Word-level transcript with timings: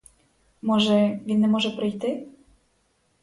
Може, 0.61 1.19
він 1.25 1.39
не 1.41 1.47
може 1.47 1.69
прийти? 1.71 2.27